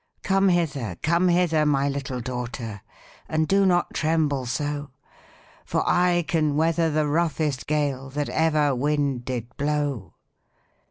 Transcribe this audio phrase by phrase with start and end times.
[0.23, 0.97] 'Come hither!
[1.03, 1.63] come hither!
[1.63, 2.81] my little daughtèr.
[3.29, 4.89] And do not tremble so;
[5.63, 10.15] For I can weather the roughest gale That ever wind did blow.'